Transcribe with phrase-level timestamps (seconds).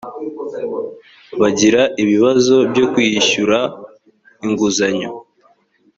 [1.41, 3.57] bagira ibibazo byo kwishyura
[4.45, 5.09] inguzanyo